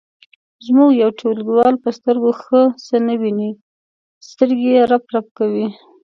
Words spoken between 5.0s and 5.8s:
رپ کوي.